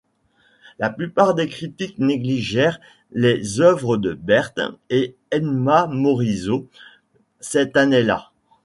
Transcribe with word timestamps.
La 0.79 0.89
plupart 0.89 1.35
des 1.35 1.47
critiques 1.47 1.99
négligèrent 1.99 2.79
les 3.11 3.59
œuvres 3.61 3.97
de 3.97 4.15
Berthe 4.15 4.59
et 4.89 5.15
Edma 5.29 5.85
Morisot, 5.85 6.67
cette 7.39 7.77
année-là. 7.77 8.31